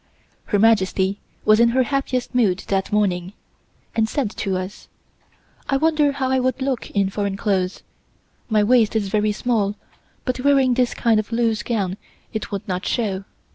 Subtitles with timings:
[0.45, 3.33] Her Majesty was in her happiest mood that morning
[3.95, 4.87] and said to us:
[5.69, 7.83] "I wonder how I would look in foreign clothes;
[8.49, 9.75] my waist is very small,
[10.25, 11.97] but wearing this kind of loose gown
[12.33, 13.25] it would not show.